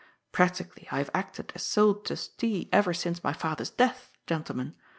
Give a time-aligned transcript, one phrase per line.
[0.31, 4.73] Practically I have acted as sole trustee ever since my father's death, gentlemen.